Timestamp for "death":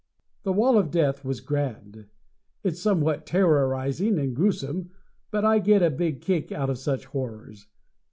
0.89-1.23